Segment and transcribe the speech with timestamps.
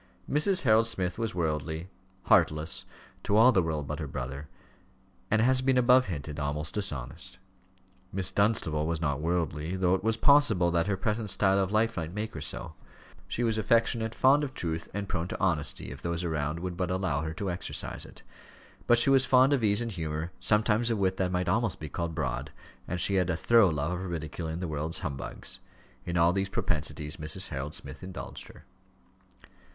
[0.27, 0.63] Mrs.
[0.63, 1.87] Harold Smith was worldly,
[2.23, 2.85] heartless
[3.21, 4.47] to all the world but her brother
[5.29, 7.37] and, as has been above hinted, almost dishonest.
[8.11, 11.97] Miss Dunstable was not worldly, though it was possible that her present style of life
[11.97, 12.73] might make her so;
[13.27, 16.89] she was affectionate, fond of truth, and prone to honesty, if those around would but
[16.89, 18.23] allow her to exercise it.
[18.87, 21.89] But she was fond of ease and humour, sometimes of wit that might almost be
[21.89, 22.51] called broad,
[22.87, 25.59] and she had a thorough love of ridiculing the world's humbugs.
[26.07, 27.49] In all these propensities Mrs.
[27.49, 28.65] Harold Smith indulged her.